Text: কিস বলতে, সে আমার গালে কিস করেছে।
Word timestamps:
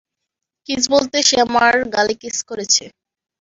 কিস 0.69 0.83
বলতে, 0.93 1.17
সে 1.27 1.35
আমার 1.45 1.73
গালে 1.95 2.13
কিস 2.21 2.37
করেছে। 2.49 2.83